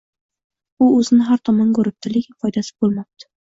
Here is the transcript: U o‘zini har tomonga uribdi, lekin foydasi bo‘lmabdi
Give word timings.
U 0.85 0.87
o‘zini 1.01 1.27
har 1.27 1.45
tomonga 1.51 1.81
uribdi, 1.85 2.13
lekin 2.17 2.39
foydasi 2.47 2.77
bo‘lmabdi 2.83 3.33